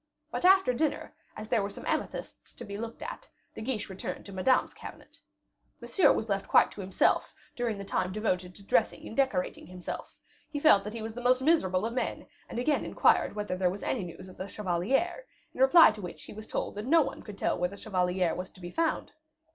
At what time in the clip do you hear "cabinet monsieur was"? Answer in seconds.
4.73-6.27